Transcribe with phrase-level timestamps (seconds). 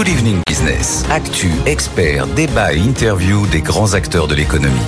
[0.00, 1.04] Good Evening Business.
[1.10, 4.86] Actu, experts, débat et interview des grands acteurs de l'économie.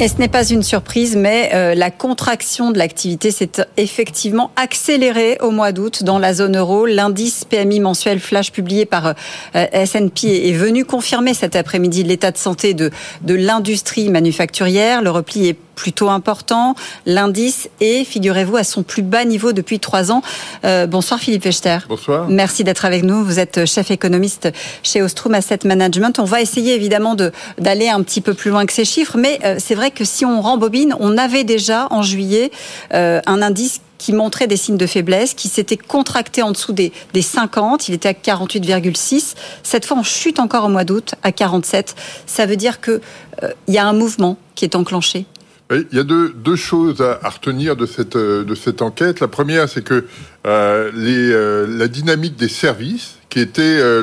[0.00, 5.38] Et ce n'est pas une surprise, mais euh, la contraction de l'activité s'est effectivement accélérée
[5.40, 6.86] au mois d'août dans la zone euro.
[6.86, 9.14] L'indice PMI mensuel flash publié par euh,
[9.54, 12.90] S&P est venu confirmer cet après-midi l'état de santé de,
[13.22, 15.02] de l'industrie manufacturière.
[15.02, 16.74] Le repli est plutôt important.
[17.04, 20.22] L'indice est, figurez-vous, à son plus bas niveau depuis trois ans.
[20.64, 21.78] Euh, bonsoir Philippe Wechter.
[21.88, 22.26] Bonsoir.
[22.28, 23.24] Merci d'être avec nous.
[23.24, 24.48] Vous êtes chef économiste
[24.82, 26.18] chez Ostrom Asset Management.
[26.18, 27.14] On va essayer évidemment
[27.58, 30.24] d'aller un petit peu plus loin que ces chiffres, mais euh, c'est vrai que si
[30.24, 32.50] on rembobine, on avait déjà en juillet
[32.94, 36.92] euh, un indice qui montrait des signes de faiblesse, qui s'était contracté en dessous des,
[37.12, 37.88] des 50.
[37.88, 39.34] Il était à 48,6.
[39.62, 41.94] Cette fois, on chute encore au mois d'août à 47.
[42.26, 43.00] Ça veut dire qu'il
[43.42, 45.26] euh, y a un mouvement qui est enclenché
[45.70, 49.20] il y a deux, deux choses à, retenir de cette, de cette enquête.
[49.20, 50.04] La première, c'est que
[50.46, 54.00] euh, les, euh, la dynamique des services, qui était euh,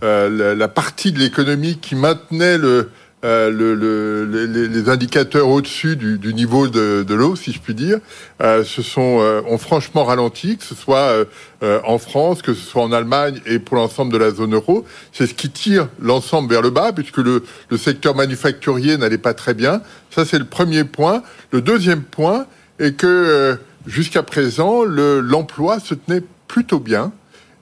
[0.00, 2.90] le, la, partie de l'économie qui maintenait le,
[3.24, 7.98] euh, le, les, indicateurs au-dessus du, niveau de, l'eau, si je puis dire,
[8.42, 11.24] euh, se sont euh, ont franchement ralenti, que ce soit
[11.62, 14.84] en France, que ce soit en Allemagne et pour l'ensemble de la zone euro.
[15.12, 17.42] C'est ce qui tire l'ensemble vers le bas, puisque le
[17.78, 19.80] secteur manufacturier n'allait pas très bien.
[20.10, 21.22] Ça, c'est le premier point.
[21.50, 22.46] Le deuxième point
[22.78, 27.12] est que jusqu'à présent, l'emploi se tenait plutôt bien.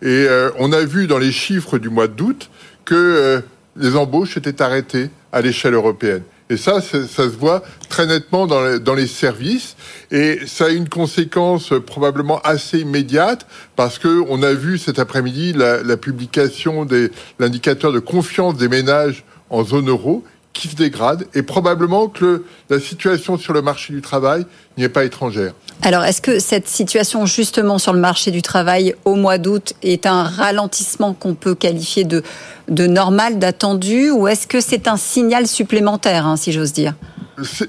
[0.03, 0.27] Et
[0.59, 2.51] on a vu dans les chiffres du mois d'août
[2.85, 3.45] que
[3.77, 6.23] les embauches étaient arrêtées à l'échelle européenne.
[6.51, 9.75] Et ça, ça se voit très nettement dans les, services.
[10.11, 15.55] Et ça a une conséquence probablement assez immédiate parce que on a vu cet après-midi
[15.55, 21.27] la, la publication de l'indicateur de confiance des ménages en zone euro qui se dégrade
[21.35, 24.45] et probablement que la situation sur le marché du travail
[24.77, 25.55] n'y est pas étrangère.
[25.83, 30.07] Alors, est-ce que cette situation justement sur le marché du travail au mois d'août est
[30.07, 32.23] un ralentissement qu'on peut qualifier de,
[32.69, 36.95] de normal, d'attendu, ou est-ce que c'est un signal supplémentaire, hein, si j'ose dire?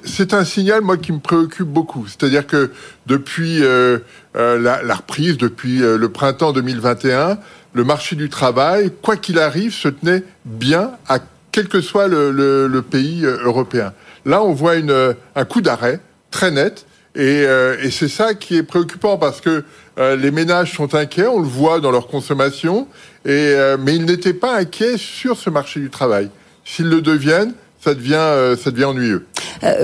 [0.04, 2.06] C'est un signal, moi, qui me préoccupe beaucoup.
[2.08, 2.72] C'est-à-dire que
[3.08, 4.00] depuis euh,
[4.36, 7.38] euh, la, la, reprise, depuis euh, le printemps 2021,
[7.74, 11.20] le marché du travail, quoi qu'il arrive, se tenait bien à
[11.54, 13.94] quel que soit le, le, le pays européen.
[14.26, 18.58] Là, on voit une, un coup d'arrêt très net et, euh, et c'est ça qui
[18.58, 19.64] est préoccupant parce que
[20.00, 22.88] euh, les ménages sont inquiets, on le voit dans leur consommation,
[23.26, 26.30] et, euh, mais ils n'étaient pas inquiets sur ce marché du travail.
[26.66, 27.54] S'ils le deviennent,
[27.84, 29.26] ça devient, ça devient ennuyeux.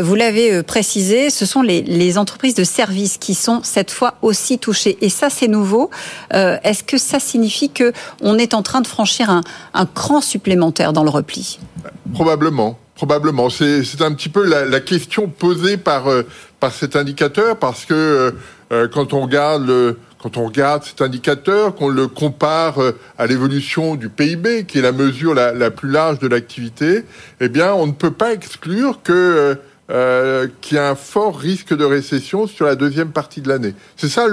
[0.02, 4.60] Vous l'avez précisé, ce sont les, les, entreprises de services qui sont cette fois aussi
[4.60, 4.98] touchées.
[5.02, 5.90] Et ça, c'est nouveau.
[6.32, 9.42] Est-ce que ça signifie que on est en train de franchir un,
[9.74, 11.60] un cran supplémentaire dans le repli?
[12.14, 12.78] Probablement.
[13.00, 13.50] Probablement.
[13.50, 16.24] C'est un petit peu la, la question posée par, euh,
[16.60, 18.32] par cet indicateur, parce que euh,
[18.74, 22.78] euh, quand on regarde le, quand on regarde cet indicateur, qu'on le compare
[23.18, 27.06] à l'évolution du PIB, qui est la mesure la, plus large de l'activité,
[27.40, 29.58] eh bien, on ne peut pas exclure que
[29.92, 33.74] euh, qu'il y a un fort risque de récession sur la deuxième partie de l'année.
[33.98, 34.28] C'est ça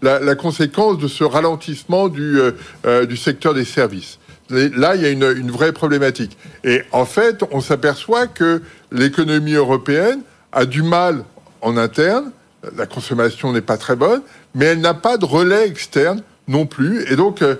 [0.00, 2.40] la, conséquence de ce ralentissement du,
[2.86, 4.18] euh, secteur des services.
[4.48, 6.38] Là, il y a une vraie problématique.
[6.64, 10.20] Et en fait, on s'aperçoit que l'économie européenne
[10.50, 11.24] a du mal
[11.60, 12.30] en interne,
[12.76, 14.22] la consommation n'est pas très bonne,
[14.54, 17.10] mais elle n'a pas de relais externe non plus.
[17.10, 17.56] Et donc, euh,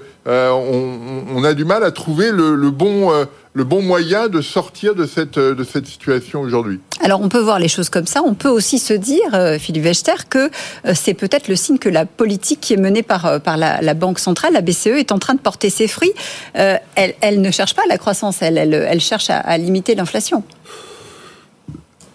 [0.50, 3.24] on, on, a du mal à trouver le, bon, euh,
[3.54, 6.80] le bon moyen de sortir de cette, de cette situation aujourd'hui.
[7.00, 8.22] Alors, on peut voir les choses comme ça.
[8.24, 10.50] On peut aussi se dire, euh, Philippe Wechter, que
[10.86, 13.94] euh, c'est peut-être le signe que la politique qui est menée par, euh, par la,
[13.94, 16.12] Banque centrale, la BCE, est en train de porter ses fruits.
[16.56, 20.42] Euh, elle, ne cherche pas la croissance, elle, elle, cherche à limiter l'inflation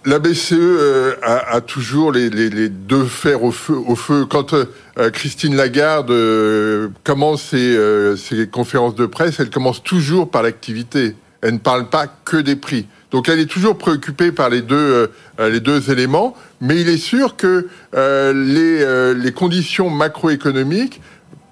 [0.08, 2.30] la BCE euh, a, toujours les,
[2.70, 4.26] deux fers au feu.
[4.30, 4.66] Quand euh,
[5.12, 11.14] Christine Lagarde euh, commence ses, conférences de presse, elle commence toujours par l'activité.
[11.42, 12.88] Elle ne parle pas que des prix.
[13.12, 15.12] Donc elle est toujours préoccupée par les deux,
[15.92, 21.02] éléments, mais il est sûr que les conditions macroéconomiques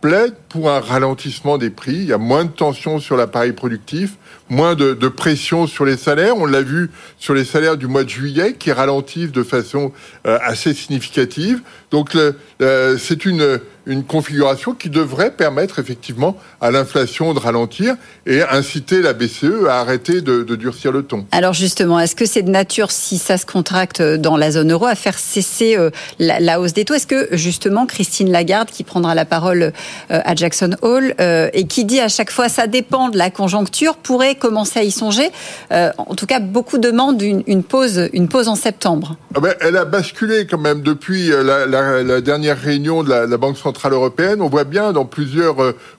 [0.02, 1.96] plaide pour un ralentissement des prix.
[1.96, 4.16] Il y a moins de tension sur l'appareil productif,
[4.50, 6.38] moins de, pression sur les salaires.
[6.38, 9.92] On l'a vu sur les salaires du mois de juillet qui ralentissent de façon
[10.28, 11.62] euh, assez significative.
[11.92, 17.96] Donc euh, c'est une une configuration qui devrait permettre effectivement à l'inflation de ralentir
[18.26, 21.26] et inciter la BCE à arrêter de, de durcir le ton.
[21.32, 24.86] Alors justement, est-ce que c'est de nature, si ça se contracte dans la zone euro,
[24.86, 26.96] à faire cesser euh, la, la, hausse des taux?
[26.96, 29.72] Est-ce que justement Christine Lagarde, qui prendra la parole euh,
[30.10, 33.98] à Jackson Hall euh, et qui dit à chaque fois ça dépend de la conjoncture,
[33.98, 35.30] pourrait commencer à y songer?
[35.72, 39.18] En tout cas, beaucoup demandent une, une, pause, une pause en septembre.
[39.36, 43.38] Ah ben, elle a basculé quand même depuis la, la, la dernière réunion de la
[43.38, 45.56] Banque centrale européenne, on voit bien dans plusieurs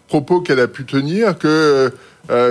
[0.09, 1.93] propos qu'elle a pu tenir que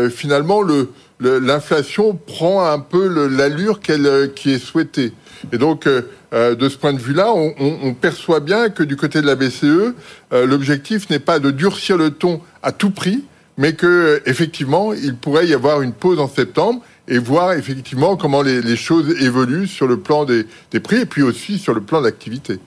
[0.10, 0.89] finalement le
[1.22, 5.13] l'inflation prend un peu l'allure qu'elle qui est souhaitée.
[5.54, 9.36] Et donc, de ce point de vue-là, on, perçoit bien que du côté de la
[9.36, 9.94] BCE,
[10.31, 13.24] l'objectif n'est pas de durcir le ton à tout prix,
[13.57, 18.41] mais que effectivement, il pourrait y avoir une pause en septembre et voir effectivement comment
[18.41, 20.45] les, choses évoluent sur le plan des,
[20.79, 22.59] prix et puis aussi sur le plan d'activité.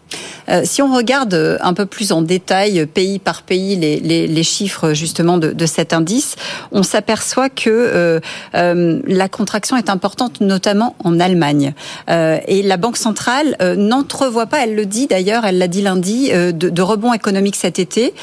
[0.48, 4.42] Euh, si on regarde euh, un peu plus en détail, pays par pays, les, les,
[4.42, 6.36] chiffres justement de, de, cet indice,
[6.72, 8.20] on s'aperçoit que euh,
[8.54, 11.74] euh la contraction est importante, notamment en Allemagne.
[12.08, 16.30] Euh, et la Banque centrale n'entrevoit pas, elle le dit d'ailleurs, elle l'a dit lundi,
[16.30, 18.14] de, de, rebond économique cet été.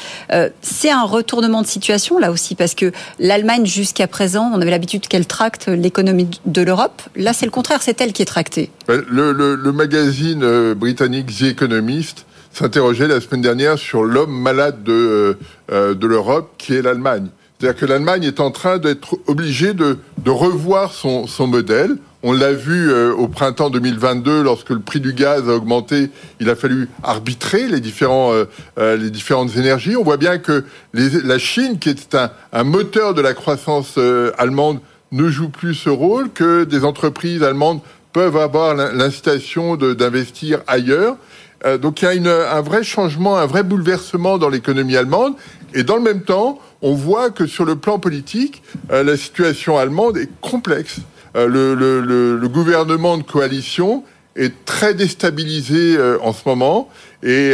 [0.62, 5.06] C'est un retournement de situation là aussi, parce que l'Allemagne jusqu'à présent, on avait l'habitude
[5.06, 7.02] qu'elle tracte l'économie de l'Europe.
[7.16, 8.70] Là, c'est le contraire, c'est elle qui est tractée.
[8.88, 14.92] Le, le magazine euh, britannique The Economist s'interrogeait la semaine dernière sur l'homme malade de,
[14.92, 15.34] euh,
[15.72, 17.28] euh, de l'Europe, qui est l'Allemagne.
[17.58, 21.96] C'est-à-dire que l'Allemagne est en train d'être obligée de, de revoir son, son modèle.
[22.22, 26.10] On l'a vu au printemps 2022, lorsque le prix du gaz a augmenté,
[26.40, 28.32] il a fallu arbitrer les, différents,
[28.76, 29.96] les différentes énergies.
[29.96, 32.16] On voit bien que la Chine, qui est
[32.52, 33.96] un moteur de la croissance
[34.38, 34.80] allemande,
[35.12, 37.80] ne joue plus ce rôle, que des entreprises allemandes
[38.12, 41.16] peuvent avoir l'incitation d'investir ailleurs.
[41.64, 45.34] Euh, donc il y a un vrai changement, un vrai bouleversement dans l'économie allemande.
[45.74, 49.78] Et dans le même temps, on voit que sur le plan politique, euh, la situation
[49.78, 51.00] allemande est complexe.
[51.36, 54.04] Euh, le, gouvernement de coalition
[54.34, 56.88] est très déstabilisé en ce moment.
[57.22, 57.52] Et,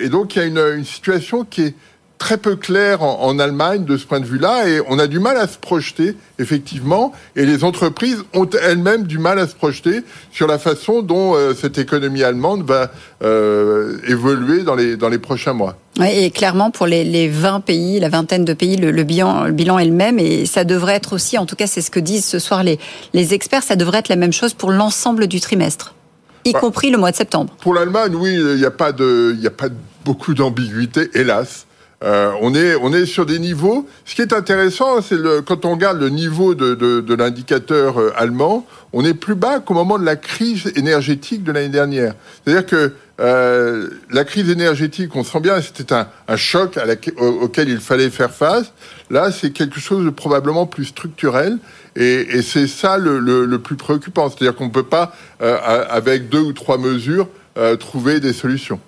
[0.00, 1.74] et donc il y a une, une situation qui est
[2.18, 5.36] très peu clair en, Allemagne de ce point de vue-là et on a du mal
[5.36, 10.46] à se projeter, effectivement, et les entreprises ont elles-mêmes du mal à se projeter sur
[10.46, 12.90] la façon dont euh, cette économie allemande va
[13.22, 15.76] euh, évoluer dans les, dans les prochains mois.
[15.98, 19.52] Oui, et clairement, pour les, les 20 pays, la vingtaine de pays, le, bilan, le
[19.52, 22.00] bilan est le même et ça devrait être aussi, en tout cas c'est ce que
[22.00, 22.78] disent ce soir les,
[23.12, 25.94] les experts, ça devrait être la même chose pour l'ensemble du trimestre
[26.44, 27.54] y bah, compris le mois de septembre.
[27.60, 29.68] Pour l'Allemagne, oui, il n'y a pas de, il n'y a pas
[30.04, 31.66] beaucoup d'ambiguïté, hélas.
[32.04, 33.88] Euh, on, est, on est sur des niveaux.
[34.04, 35.16] Ce qui est intéressant, c'est
[35.46, 39.74] quand on regarde le niveau de, de, l'indicateur euh, allemand, on est plus bas qu'au
[39.74, 42.14] moment de la crise énergétique de l'année dernière.
[42.44, 46.78] C'est-à-dire que euh, la crise énergétique, on sent bien, c'était un, choc
[47.16, 48.72] auquel il fallait faire face.
[49.08, 51.58] Là, c'est quelque chose de probablement plus structurel,
[51.96, 54.28] et, c'est ça le, le, plus préoccupant.
[54.28, 58.80] C'est-à-dire qu'on ne peut pas, avec deux ou trois mesures, euh, trouver des solutions.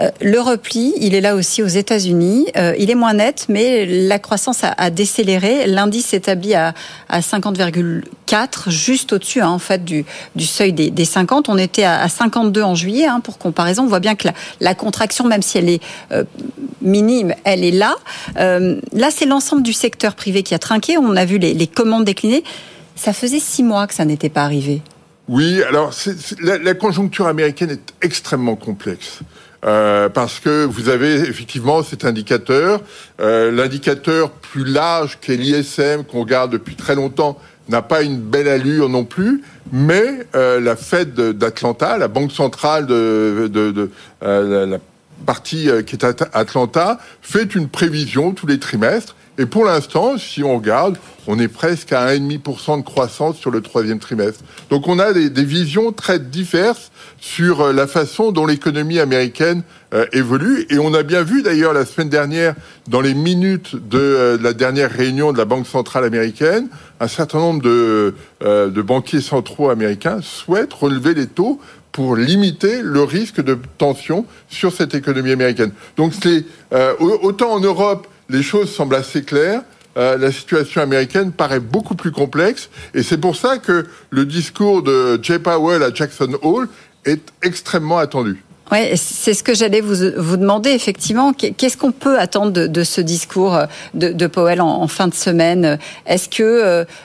[0.00, 2.46] Euh, le repli, il est là aussi aux États-Unis.
[2.56, 5.66] Euh, il est moins net, mais la croissance a, décéléré.
[5.66, 6.72] L'indice s'établit à,
[7.10, 10.06] 50,4, juste au-dessus hein, en fait du,
[10.38, 11.50] seuil des, 50.
[11.50, 13.82] On était à, 52 en juillet, hein, pour comparaison.
[13.82, 14.28] On voit bien que
[14.60, 15.82] la, contraction, même si elle est
[16.80, 17.96] minime, elle est là.
[18.36, 20.96] là, c'est l'ensemble du secteur privé qui a trinqué.
[20.96, 22.44] On a vu les, les commandes décliner.
[22.94, 24.80] Ça faisait six mois que ça n'était pas arrivé.
[25.28, 25.92] Oui, alors
[26.40, 29.20] la, conjoncture américaine est extrêmement complexe.
[29.64, 32.80] Euh, parce que vous avez effectivement cet indicateur.
[33.20, 37.38] Euh, L'indicateur plus large qu'est l'ISM qu'on garde depuis très longtemps
[37.68, 39.42] n'a pas une belle allure non plus,
[39.72, 43.90] mais euh, la Fed d'Atlanta, la banque centrale de,
[44.20, 44.78] la
[45.24, 49.16] partie qui est à Atlanta, fait une prévision tous les trimestres.
[49.38, 50.96] Et pour l'instant, si on regarde,
[51.26, 54.42] on est presque à 1,5% de croissance sur le troisième trimestre.
[54.70, 56.90] Donc on a des, visions très diverses
[57.20, 59.62] sur euh, la façon dont l'économie américaine
[59.92, 60.66] euh, évolue.
[60.70, 62.54] Et on a bien vu d'ailleurs la semaine dernière,
[62.88, 66.68] dans les minutes de, euh, la dernière réunion de la Banque centrale américaine,
[67.00, 71.60] un certain nombre de banquiers centraux américains souhaitent relever les taux
[71.92, 75.72] pour limiter le risque de tension sur cette économie américaine.
[75.98, 76.44] Donc c'est
[77.00, 79.62] autant en Europe, les choses semblent assez claires.
[79.96, 82.68] Euh, la situation américaine paraît beaucoup plus complexe.
[82.94, 86.68] Et c'est pour ça que le discours de Jay Powell à Jackson Hole
[87.04, 88.42] est extrêmement attendu.
[88.72, 91.32] Oui, c'est ce que j'allais vous, vous demander, effectivement.
[91.32, 95.78] Qu'est-ce qu'on peut attendre de, ce discours euh, de, de Powell en, fin de semaine?
[96.04, 96.42] Est-ce que,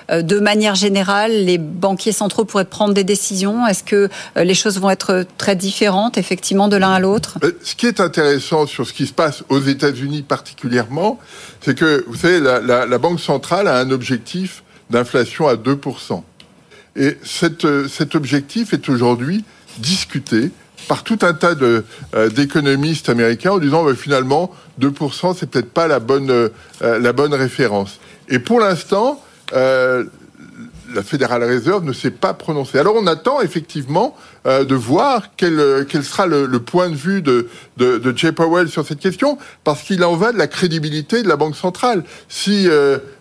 [0.10, 3.68] euh, de manière générale, les banquiers centraux pourraient prendre des décisions?
[3.68, 7.38] Est-ce que les choses vont être très différentes, effectivement, de l'un à l'autre?
[7.64, 11.20] Ce qui est intéressant sur ce qui se passe aux États-Unis particulièrement,
[11.62, 16.24] c'est que, vous savez, la Banque centrale a un objectif d'inflation à 2%.
[16.96, 19.44] Et cette, cet objectif est aujourd'hui
[19.78, 20.52] discuté
[20.88, 21.82] par tout un tas euh,
[22.30, 26.50] d'économistes américains en disant bah, finalement 2% c'est peut-être pas la bonne, euh,
[26.82, 28.00] la bonne référence.
[28.30, 29.22] Et pour l'instant,
[29.54, 30.06] euh,
[30.94, 32.78] la Fédérale Réserve ne s'est pas prononcée.
[32.78, 37.48] Alors on attend effectivement euh, de voir quel, quel sera le, point de vue de,
[37.78, 41.30] de, de, Jay Powell sur cette question, parce qu'il en va de la crédibilité de
[41.30, 42.04] la Banque centrale.
[42.28, 42.68] Si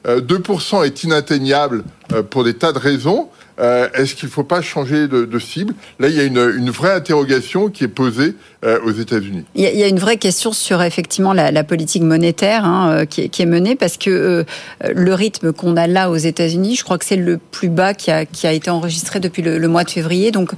[0.04, 1.84] 2% est inatteignable
[2.30, 3.28] pour des tas de raisons,
[3.60, 5.74] euh, est-ce qu'il ne faut pas changer de, cible?
[5.98, 9.44] Là, il y a une, vraie interrogation qui est posée euh, aux États-Unis.
[9.54, 13.46] Il, y a une vraie question sur effectivement la, politique monétaire hein, euh, qui, est,
[13.46, 14.44] menée parce que
[14.82, 18.10] le rythme qu'on a là aux États-Unis, je crois que c'est le plus bas qui
[18.10, 20.30] a, été enregistré depuis le, mois de février.
[20.30, 20.52] Donc,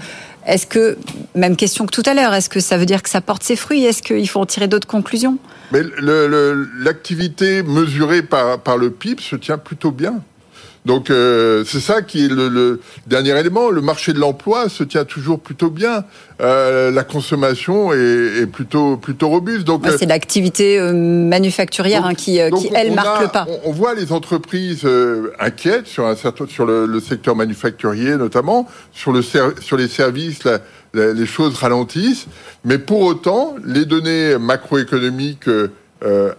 [0.47, 0.97] est-ce que,
[1.35, 3.57] même question que tout à l'heure, est-ce que ça veut dire que ça porte ses
[3.57, 3.85] fruits?
[3.85, 5.39] Est-ce qu'il faut en tirer d'autres conclusions?
[5.73, 5.81] Mais
[6.79, 10.21] l'activité mesurée par, par le PIB se tient plutôt bien.
[10.85, 13.71] Donc euh, c'est ça qui est le, dernier élément.
[13.71, 16.05] Le marché de l'emploi se tient toujours plutôt bien.
[16.41, 19.65] Euh, la consommation est, plutôt plutôt robuste.
[19.65, 23.47] Donc c'est l'activité euh, manufacturière hein, qui, qui elle marque le pas.
[23.65, 24.87] On, voit les entreprises
[25.39, 30.41] inquiètes sur un certain sur le, secteur manufacturier notamment, sur le sur les services.
[30.95, 32.27] les choses ralentissent,
[32.65, 35.49] mais pour autant, les données macroéconomiques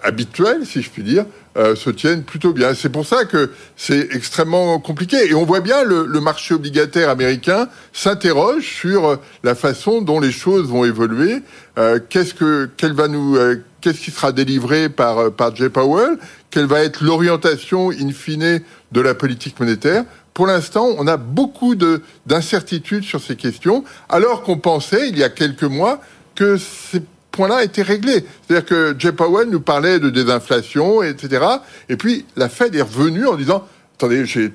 [0.03, 1.25] habituelles, si je puis dire,
[1.57, 2.73] euh, se tiennent plutôt bien.
[2.73, 5.17] C'est pour ça que c'est extrêmement compliqué.
[5.29, 10.19] Et on voit bien le, le marché obligataire américain s'interroge sur euh, la façon dont
[10.19, 11.41] les choses vont évoluer.
[11.77, 16.17] Euh, qu'est-ce que, quelle va nous, euh, qu'est-ce qui sera délivré par par Jay Powell?
[16.49, 20.05] Quelle va être l'orientation in fine de la politique monétaire?
[20.33, 25.23] Pour l'instant, on a beaucoup de, d'incertitudes sur ces questions, alors qu'on pensait, il y
[25.23, 26.01] a quelques mois,
[26.33, 27.03] que c'est
[27.33, 28.23] point-là était réglé.
[28.47, 31.45] C'est-à-dire que Jay Powell nous parlait de désinflation, etc.
[31.89, 34.51] Et puis la Fed est revenue en disant attendez, j'ai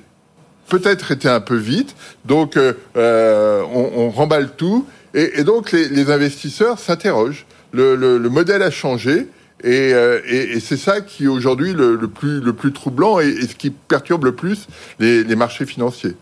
[0.69, 1.95] peut-être été un peu vite,
[2.25, 4.85] donc euh, euh, on, remballe tout.
[5.13, 7.45] Et, donc les, investisseurs s'interrogent.
[7.73, 9.27] Le, modèle a changé.
[9.65, 12.07] Euh, et, c'est ça qui est aujourd'hui le, le
[12.53, 14.67] plus troublant et, ce qui perturbe le plus
[14.99, 16.15] les marchés financiers.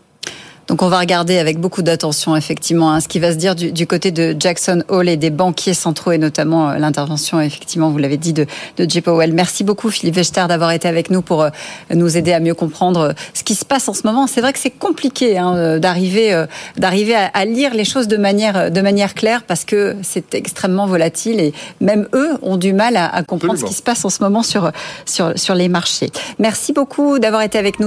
[0.68, 3.86] Donc on va regarder avec beaucoup d'attention effectivement hein, ce qui va se dire du,
[3.86, 8.18] côté de Jackson Hole et des banquiers centraux et notamment euh, l'intervention effectivement vous l'avez
[8.18, 8.44] dit de,
[8.76, 9.00] de J.
[9.00, 9.32] Powell.
[9.32, 11.48] Merci beaucoup Philippe Vechter d'avoir été avec nous pour euh,
[11.94, 14.26] nous aider à mieux comprendre euh, ce qui se passe en ce moment.
[14.26, 16.44] C'est vrai que c'est compliqué hein, d'arriver
[16.76, 21.40] d'arriver à, lire les choses de manière de manière claire parce que c'est extrêmement volatile
[21.40, 24.42] et même eux ont du mal à, comprendre ce qui se passe en ce moment
[24.42, 24.70] sur
[25.06, 26.10] sur sur les marchés.
[26.38, 27.86] Merci beaucoup d'avoir été avec nous.